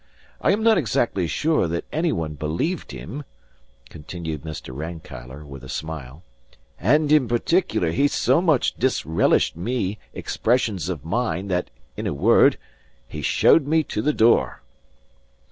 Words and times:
I 0.41 0.51
am 0.51 0.63
not 0.63 0.79
exactly 0.79 1.27
sure 1.27 1.67
that 1.67 1.85
any 1.91 2.11
one 2.11 2.33
believed 2.33 2.91
him," 2.91 3.23
continued 3.87 4.41
Mr. 4.41 4.75
Rankeillor 4.75 5.45
with 5.45 5.63
a 5.63 5.69
smile; 5.69 6.23
"and 6.79 7.11
in 7.11 7.27
particular 7.27 7.91
he 7.91 8.07
so 8.07 8.41
much 8.41 8.73
disrelished 8.77 9.55
me 9.55 9.99
expressions 10.11 10.89
of 10.89 11.05
mine 11.05 11.49
that 11.49 11.69
(in 11.95 12.07
a 12.07 12.15
word) 12.15 12.57
he 13.07 13.21
showed 13.21 13.67
me 13.67 13.83
to 13.83 14.01
the 14.01 14.09
door. 14.11 14.63